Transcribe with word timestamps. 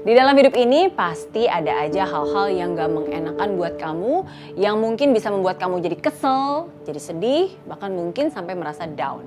Di 0.00 0.12
dalam 0.16 0.32
hidup 0.32 0.56
ini 0.56 0.88
pasti 0.88 1.44
ada 1.44 1.84
aja 1.84 2.08
hal-hal 2.08 2.48
yang 2.48 2.72
gak 2.72 2.88
mengenakan 2.88 3.48
buat 3.60 3.76
kamu, 3.76 4.24
yang 4.56 4.80
mungkin 4.80 5.12
bisa 5.12 5.28
membuat 5.28 5.60
kamu 5.60 5.84
jadi 5.84 6.00
kesel, 6.00 6.72
jadi 6.88 6.98
sedih, 6.98 7.52
bahkan 7.68 7.92
mungkin 7.92 8.32
sampai 8.32 8.56
merasa 8.56 8.88
down. 8.88 9.22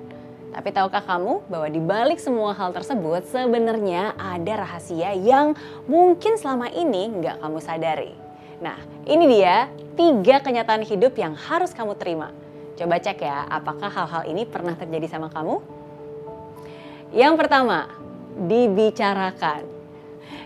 Tapi 0.49 0.73
tahukah 0.73 1.05
kamu 1.05 1.45
bahwa 1.51 1.67
di 1.67 1.83
balik 1.83 2.17
semua 2.17 2.55
hal 2.55 2.71
tersebut 2.71 3.27
sebenarnya 3.27 4.15
ada 4.15 4.63
rahasia 4.63 5.11
yang 5.11 5.51
mungkin 5.83 6.39
selama 6.39 6.71
ini 6.71 7.11
nggak 7.11 7.43
kamu 7.43 7.59
sadari. 7.61 8.15
Nah, 8.63 8.79
ini 9.03 9.35
dia 9.35 9.67
tiga 9.99 10.39
kenyataan 10.39 10.87
hidup 10.87 11.13
yang 11.19 11.35
harus 11.35 11.75
kamu 11.75 11.99
terima. 11.99 12.31
Coba 12.79 13.03
cek 13.03 13.19
ya, 13.19 13.47
apakah 13.51 13.91
hal-hal 13.91 14.23
ini 14.31 14.47
pernah 14.47 14.79
terjadi 14.79 15.11
sama 15.11 15.27
kamu? 15.27 15.59
Yang 17.11 17.33
pertama, 17.35 17.91
dibicarakan. 18.35 19.74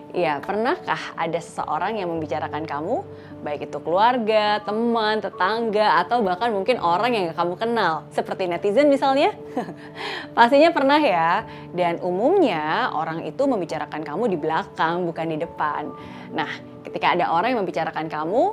Ya, 0.10 0.42
pernahkah 0.42 1.14
ada 1.14 1.38
seseorang 1.38 2.02
yang 2.02 2.10
membicarakan 2.10 2.66
kamu, 2.66 3.06
baik 3.46 3.70
itu 3.70 3.78
keluarga, 3.78 4.58
teman, 4.66 5.22
tetangga, 5.22 6.02
atau 6.02 6.26
bahkan 6.26 6.50
mungkin 6.50 6.82
orang 6.82 7.14
yang 7.14 7.26
kamu 7.30 7.54
kenal, 7.54 8.10
seperti 8.10 8.50
netizen 8.50 8.90
misalnya? 8.90 9.38
Pastinya 10.36 10.74
pernah 10.74 10.98
ya, 10.98 11.46
dan 11.78 12.02
umumnya 12.02 12.90
orang 12.90 13.22
itu 13.22 13.46
membicarakan 13.46 14.02
kamu 14.02 14.34
di 14.34 14.38
belakang, 14.42 15.06
bukan 15.06 15.30
di 15.30 15.38
depan. 15.46 15.94
Nah, 16.34 16.50
ketika 16.82 17.14
ada 17.14 17.30
orang 17.30 17.54
yang 17.54 17.62
membicarakan 17.62 18.10
kamu, 18.10 18.44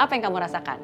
apa 0.00 0.16
yang 0.16 0.32
kamu 0.32 0.36
rasakan? 0.48 0.80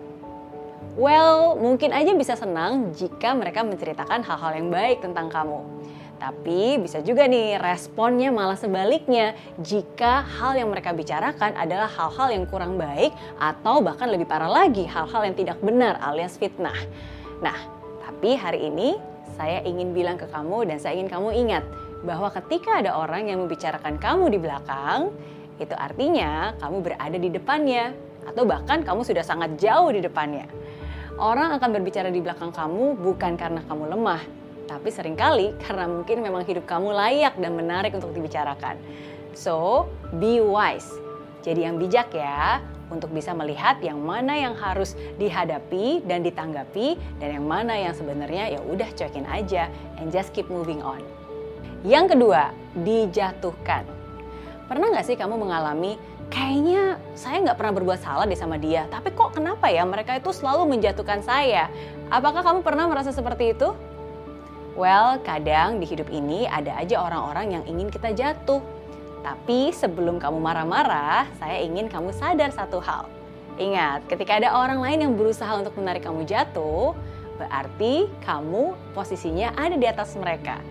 Well, 1.01 1.57
mungkin 1.57 1.89
aja 1.97 2.13
bisa 2.13 2.37
senang 2.37 2.93
jika 2.93 3.33
mereka 3.33 3.65
menceritakan 3.65 4.21
hal-hal 4.29 4.53
yang 4.61 4.69
baik 4.69 5.01
tentang 5.01 5.33
kamu 5.33 5.79
tapi 6.19 6.77
bisa 6.83 6.99
juga 7.01 7.31
nih 7.31 7.57
responnya 7.63 8.35
malah 8.35 8.59
sebaliknya 8.59 9.39
jika 9.63 10.27
hal 10.27 10.59
yang 10.59 10.69
mereka 10.69 10.91
bicarakan 10.91 11.55
adalah 11.55 11.87
hal-hal 11.87 12.35
yang 12.35 12.45
kurang 12.51 12.75
baik 12.75 13.15
atau 13.39 13.79
bahkan 13.79 14.11
lebih 14.11 14.27
parah 14.27 14.51
lagi 14.51 14.83
hal-hal 14.85 15.23
yang 15.23 15.39
tidak 15.39 15.59
benar 15.63 15.95
alias 16.03 16.35
fitnah. 16.35 16.75
Nah, 17.39 17.55
tapi 18.03 18.35
hari 18.35 18.67
ini 18.67 18.99
saya 19.39 19.63
ingin 19.63 19.95
bilang 19.95 20.19
ke 20.19 20.27
kamu 20.27 20.67
dan 20.67 20.83
saya 20.83 20.99
ingin 20.99 21.07
kamu 21.07 21.31
ingat 21.47 21.63
bahwa 22.03 22.31
ketika 22.35 22.83
ada 22.83 22.99
orang 22.99 23.31
yang 23.31 23.39
membicarakan 23.47 23.99
kamu 23.99 24.35
di 24.35 24.39
belakang, 24.43 25.15
itu 25.59 25.75
artinya 25.75 26.55
kamu 26.59 26.77
berada 26.83 27.19
di 27.19 27.31
depannya 27.31 27.95
atau 28.27 28.43
bahkan 28.43 28.83
kamu 28.83 29.07
sudah 29.07 29.23
sangat 29.23 29.55
jauh 29.59 29.91
di 29.95 30.03
depannya. 30.03 30.47
Orang 31.19 31.51
akan 31.59 31.75
berbicara 31.75 32.15
di 32.15 32.23
belakang 32.23 32.55
kamu 32.55 32.95
bukan 32.99 33.35
karena 33.35 33.63
kamu 33.67 33.91
lemah, 33.91 34.23
tapi 34.69 34.93
sering 34.93 35.17
kali 35.17 35.57
karena 35.65 35.89
mungkin 35.89 36.21
memang 36.21 36.45
hidup 36.45 36.69
kamu 36.69 36.93
layak 36.93 37.35
dan 37.41 37.57
menarik 37.57 37.97
untuk 37.97 38.13
dibicarakan. 38.13 38.77
So, 39.33 39.89
be 40.21 40.45
wise. 40.45 40.93
Jadi 41.41 41.65
yang 41.65 41.81
bijak 41.81 42.13
ya 42.13 42.61
untuk 42.93 43.13
bisa 43.13 43.33
melihat 43.33 43.81
yang 43.81 44.01
mana 44.01 44.37
yang 44.37 44.53
harus 44.57 44.93
dihadapi 45.17 46.05
dan 46.05 46.21
ditanggapi 46.21 47.01
dan 47.21 47.41
yang 47.41 47.47
mana 47.49 47.77
yang 47.77 47.97
sebenarnya 47.97 48.59
ya 48.59 48.61
udah 48.65 48.89
cuekin 48.93 49.25
aja 49.29 49.73
and 49.97 50.13
just 50.13 50.37
keep 50.37 50.49
moving 50.53 50.85
on. 50.85 51.01
Yang 51.87 52.19
kedua, 52.19 52.53
dijatuhkan. 52.85 53.87
Pernah 54.69 54.93
nggak 54.93 55.07
sih 55.07 55.17
kamu 55.17 55.41
mengalami 55.41 55.97
kayaknya 56.29 57.01
saya 57.17 57.41
nggak 57.41 57.57
pernah 57.57 57.73
berbuat 57.73 58.01
salah 58.05 58.29
deh 58.29 58.37
sama 58.37 58.61
dia, 58.61 58.85
tapi 58.93 59.15
kok 59.17 59.33
kenapa 59.33 59.73
ya 59.73 59.87
mereka 59.89 60.19
itu 60.19 60.29
selalu 60.29 60.69
menjatuhkan 60.69 61.25
saya? 61.25 61.73
Apakah 62.13 62.45
kamu 62.45 62.61
pernah 62.61 62.85
merasa 62.85 63.15
seperti 63.15 63.57
itu? 63.57 63.73
Well, 64.79 65.19
kadang 65.27 65.83
di 65.83 65.91
hidup 65.91 66.07
ini 66.07 66.47
ada 66.47 66.71
aja 66.79 67.03
orang-orang 67.03 67.51
yang 67.51 67.65
ingin 67.67 67.91
kita 67.91 68.15
jatuh. 68.15 68.63
Tapi 69.27 69.75
sebelum 69.75 70.23
kamu 70.23 70.39
marah-marah, 70.39 71.27
saya 71.43 71.67
ingin 71.67 71.91
kamu 71.91 72.15
sadar 72.15 72.55
satu 72.55 72.79
hal. 72.79 73.11
Ingat, 73.59 74.07
ketika 74.07 74.39
ada 74.39 74.55
orang 74.55 74.79
lain 74.79 75.03
yang 75.03 75.13
berusaha 75.19 75.51
untuk 75.59 75.75
menarik 75.75 76.07
kamu 76.07 76.23
jatuh, 76.23 76.95
berarti 77.43 78.07
kamu 78.23 78.79
posisinya 78.95 79.51
ada 79.59 79.75
di 79.75 79.83
atas 79.83 80.15
mereka 80.15 80.63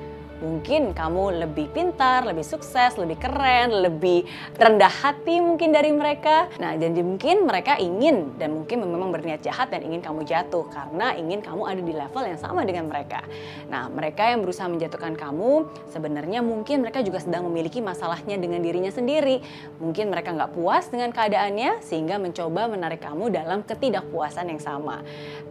mungkin 0.41 0.93
kamu 0.93 1.45
lebih 1.45 1.69
pintar, 1.73 2.21
lebih 2.25 2.45
sukses, 2.45 2.93
lebih 2.97 3.17
keren, 3.17 3.73
lebih 3.73 4.25
rendah 4.57 4.89
hati 4.89 5.41
mungkin 5.41 5.73
dari 5.73 5.89
mereka. 5.89 6.45
Nah, 6.61 6.77
jadi 6.77 7.01
mungkin 7.01 7.49
mereka 7.49 7.77
ingin 7.81 8.37
dan 8.37 8.53
mungkin 8.53 8.85
memang 8.85 9.09
berniat 9.09 9.41
jahat 9.41 9.73
dan 9.73 9.81
ingin 9.81 10.01
kamu 10.01 10.25
jatuh 10.29 10.69
karena 10.69 11.17
ingin 11.17 11.41
kamu 11.41 11.63
ada 11.65 11.81
di 11.81 11.93
level 11.93 12.23
yang 12.25 12.39
sama 12.39 12.61
dengan 12.63 12.85
mereka. 12.85 13.25
Nah, 13.69 13.89
mereka 13.89 14.29
yang 14.29 14.45
berusaha 14.45 14.69
menjatuhkan 14.69 15.17
kamu 15.17 15.65
sebenarnya 15.89 16.45
mungkin 16.45 16.85
mereka 16.85 17.01
juga 17.01 17.17
sedang 17.21 17.49
memiliki 17.49 17.81
masalahnya 17.81 18.37
dengan 18.37 18.61
dirinya 18.61 18.93
sendiri. 18.93 19.41
Mungkin 19.81 20.13
mereka 20.13 20.33
nggak 20.33 20.53
puas 20.53 20.85
dengan 20.93 21.09
keadaannya 21.09 21.81
sehingga 21.81 22.21
mencoba 22.21 22.69
menarik 22.69 23.01
kamu 23.01 23.33
dalam 23.33 23.65
ketidakpuasan 23.65 24.53
yang 24.53 24.61
sama. 24.61 25.01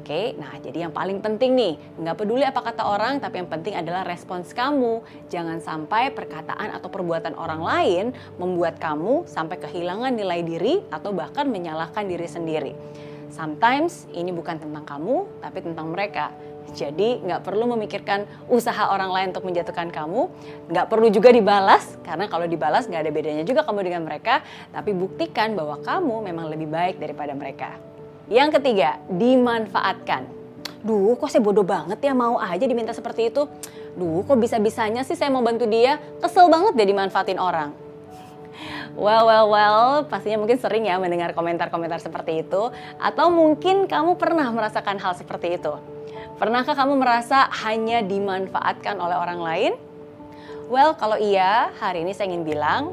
Oke, 0.02 0.38
nah 0.38 0.54
jadi 0.62 0.86
yang 0.86 0.94
paling 0.94 1.18
penting 1.18 1.58
nih, 1.58 1.74
nggak 1.98 2.14
peduli 2.14 2.46
apa 2.46 2.62
kata 2.62 2.86
orang, 2.86 3.18
tapi 3.18 3.42
yang 3.42 3.50
penting 3.50 3.74
adalah 3.74 4.06
respons 4.06 4.54
kamu 4.54 4.75
kamu. 4.76 5.00
Jangan 5.32 5.58
sampai 5.64 6.12
perkataan 6.12 6.76
atau 6.76 6.92
perbuatan 6.92 7.32
orang 7.40 7.64
lain 7.64 8.04
membuat 8.36 8.76
kamu 8.76 9.24
sampai 9.24 9.56
kehilangan 9.56 10.12
nilai 10.12 10.44
diri 10.44 10.84
atau 10.92 11.16
bahkan 11.16 11.48
menyalahkan 11.48 12.04
diri 12.04 12.28
sendiri. 12.28 12.72
Sometimes 13.32 14.04
ini 14.12 14.36
bukan 14.36 14.60
tentang 14.60 14.84
kamu, 14.84 15.40
tapi 15.40 15.64
tentang 15.64 15.96
mereka. 15.96 16.28
Jadi 16.76 17.24
nggak 17.24 17.40
perlu 17.40 17.72
memikirkan 17.72 18.28
usaha 18.52 18.92
orang 18.92 19.08
lain 19.08 19.26
untuk 19.32 19.48
menjatuhkan 19.48 19.88
kamu, 19.88 20.28
nggak 20.68 20.86
perlu 20.92 21.08
juga 21.08 21.32
dibalas 21.32 21.96
karena 22.04 22.28
kalau 22.28 22.44
dibalas 22.44 22.84
nggak 22.84 23.00
ada 23.06 23.12
bedanya 23.14 23.44
juga 23.48 23.64
kamu 23.64 23.80
dengan 23.80 24.02
mereka. 24.04 24.44
Tapi 24.76 24.92
buktikan 24.92 25.56
bahwa 25.56 25.80
kamu 25.80 26.20
memang 26.20 26.52
lebih 26.52 26.68
baik 26.68 27.00
daripada 27.00 27.32
mereka. 27.32 27.80
Yang 28.28 28.60
ketiga, 28.60 29.00
dimanfaatkan. 29.08 30.36
Duh, 30.86 31.18
kok 31.18 31.30
saya 31.30 31.42
bodoh 31.42 31.66
banget 31.66 31.98
ya 31.98 32.14
mau 32.14 32.38
aja 32.38 32.62
diminta 32.62 32.94
seperti 32.94 33.30
itu. 33.30 33.46
Duh, 33.96 34.20
kok 34.28 34.36
bisa-bisanya 34.36 35.08
sih 35.08 35.16
saya 35.16 35.32
mau 35.32 35.40
bantu 35.40 35.64
dia? 35.64 35.96
Kesel 36.20 36.52
banget 36.52 36.76
deh 36.76 36.84
dimanfaatin 36.84 37.40
orang. 37.40 37.72
Well, 38.92 39.28
well, 39.28 39.48
well, 39.52 39.84
pastinya 40.08 40.40
mungkin 40.40 40.60
sering 40.60 40.88
ya 40.88 41.00
mendengar 41.00 41.32
komentar-komentar 41.32 42.00
seperti 42.00 42.44
itu. 42.44 42.72
Atau 43.00 43.32
mungkin 43.32 43.88
kamu 43.88 44.20
pernah 44.20 44.48
merasakan 44.52 45.00
hal 45.00 45.16
seperti 45.16 45.56
itu. 45.56 45.72
Pernahkah 46.36 46.76
kamu 46.76 47.00
merasa 47.00 47.48
hanya 47.64 48.04
dimanfaatkan 48.04 49.00
oleh 49.00 49.16
orang 49.16 49.40
lain? 49.40 49.72
Well, 50.68 50.92
kalau 51.00 51.16
iya, 51.16 51.72
hari 51.80 52.04
ini 52.04 52.12
saya 52.12 52.28
ingin 52.32 52.44
bilang, 52.44 52.92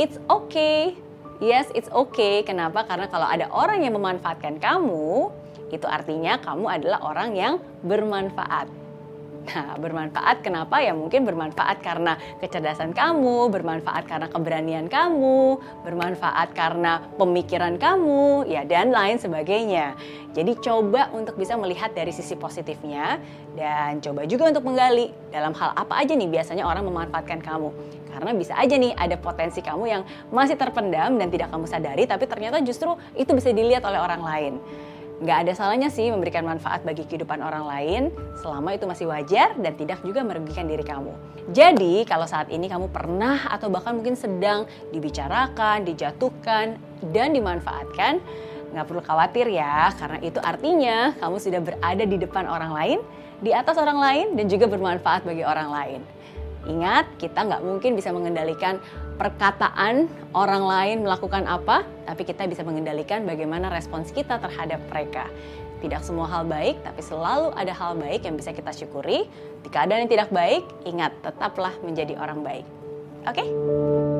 it's 0.00 0.16
okay. 0.28 0.96
Yes, 1.40 1.68
it's 1.76 1.92
okay. 1.92 2.40
Kenapa? 2.44 2.88
Karena 2.88 3.12
kalau 3.12 3.28
ada 3.28 3.48
orang 3.52 3.84
yang 3.84 3.96
memanfaatkan 3.96 4.56
kamu, 4.56 5.28
itu 5.68 5.84
artinya 5.84 6.40
kamu 6.40 6.64
adalah 6.80 7.00
orang 7.04 7.36
yang 7.36 7.54
bermanfaat. 7.84 8.79
Nah, 9.40 9.74
bermanfaat 9.80 10.44
kenapa? 10.44 10.84
Ya 10.84 10.92
mungkin 10.92 11.24
bermanfaat 11.24 11.80
karena 11.80 12.20
kecerdasan 12.44 12.92
kamu, 12.92 13.48
bermanfaat 13.48 14.04
karena 14.04 14.28
keberanian 14.28 14.86
kamu, 14.92 15.56
bermanfaat 15.80 16.52
karena 16.52 17.00
pemikiran 17.16 17.80
kamu, 17.80 18.44
ya 18.44 18.68
dan 18.68 18.92
lain 18.92 19.16
sebagainya. 19.16 19.96
Jadi 20.36 20.60
coba 20.60 21.10
untuk 21.16 21.34
bisa 21.40 21.56
melihat 21.56 21.90
dari 21.90 22.14
sisi 22.14 22.38
positifnya 22.38 23.18
dan 23.56 23.98
coba 23.98 24.28
juga 24.28 24.52
untuk 24.52 24.62
menggali 24.62 25.10
dalam 25.34 25.56
hal 25.56 25.74
apa 25.74 25.98
aja 25.98 26.14
nih 26.14 26.30
biasanya 26.30 26.68
orang 26.68 26.86
memanfaatkan 26.86 27.40
kamu. 27.42 27.72
Karena 28.10 28.30
bisa 28.36 28.54
aja 28.54 28.74
nih 28.76 28.94
ada 28.94 29.16
potensi 29.18 29.64
kamu 29.64 29.84
yang 29.88 30.02
masih 30.30 30.54
terpendam 30.54 31.16
dan 31.18 31.28
tidak 31.32 31.48
kamu 31.50 31.66
sadari 31.66 32.04
tapi 32.06 32.28
ternyata 32.30 32.62
justru 32.62 32.94
itu 33.18 33.30
bisa 33.34 33.50
dilihat 33.50 33.82
oleh 33.82 33.98
orang 33.98 34.22
lain. 34.22 34.54
Nggak 35.20 35.38
ada 35.44 35.52
salahnya 35.52 35.92
sih 35.92 36.08
memberikan 36.08 36.48
manfaat 36.48 36.80
bagi 36.80 37.04
kehidupan 37.04 37.44
orang 37.44 37.68
lain 37.68 38.02
selama 38.40 38.72
itu 38.72 38.88
masih 38.88 39.04
wajar 39.04 39.52
dan 39.60 39.76
tidak 39.76 40.00
juga 40.00 40.24
merugikan 40.24 40.64
diri 40.64 40.80
kamu. 40.80 41.12
Jadi 41.52 42.08
kalau 42.08 42.24
saat 42.24 42.48
ini 42.48 42.72
kamu 42.72 42.88
pernah 42.88 43.44
atau 43.52 43.68
bahkan 43.68 44.00
mungkin 44.00 44.16
sedang 44.16 44.64
dibicarakan, 44.88 45.84
dijatuhkan, 45.84 46.80
dan 47.12 47.36
dimanfaatkan, 47.36 48.16
nggak 48.72 48.86
perlu 48.88 49.02
khawatir 49.04 49.52
ya 49.52 49.92
karena 50.00 50.18
itu 50.24 50.40
artinya 50.40 51.12
kamu 51.20 51.36
sudah 51.36 51.60
berada 51.60 52.04
di 52.08 52.16
depan 52.16 52.48
orang 52.48 52.72
lain, 52.72 52.98
di 53.44 53.52
atas 53.52 53.76
orang 53.76 54.00
lain, 54.00 54.26
dan 54.40 54.48
juga 54.48 54.72
bermanfaat 54.72 55.28
bagi 55.28 55.44
orang 55.44 55.68
lain. 55.68 56.00
Ingat, 56.68 57.16
kita 57.16 57.40
nggak 57.40 57.62
mungkin 57.64 57.96
bisa 57.96 58.12
mengendalikan 58.12 58.76
perkataan 59.16 60.08
orang 60.36 60.64
lain 60.64 60.96
melakukan 61.04 61.48
apa, 61.48 61.84
tapi 62.04 62.24
kita 62.28 62.44
bisa 62.48 62.64
mengendalikan 62.64 63.24
bagaimana 63.24 63.72
respons 63.72 64.12
kita 64.12 64.36
terhadap 64.40 64.80
mereka. 64.92 65.28
Tidak 65.80 66.04
semua 66.04 66.28
hal 66.28 66.44
baik, 66.44 66.84
tapi 66.84 67.00
selalu 67.00 67.56
ada 67.56 67.72
hal 67.72 67.96
baik 67.96 68.28
yang 68.28 68.36
bisa 68.36 68.52
kita 68.52 68.68
syukuri. 68.76 69.24
Jika 69.64 69.88
ada 69.88 69.96
yang 69.96 70.08
tidak 70.12 70.28
baik, 70.28 70.64
ingat 70.84 71.16
tetaplah 71.24 71.72
menjadi 71.80 72.20
orang 72.20 72.44
baik. 72.44 72.66
Oke? 73.24 73.44
Okay? 73.44 74.19